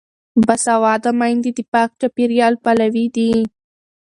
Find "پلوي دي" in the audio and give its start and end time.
2.63-3.31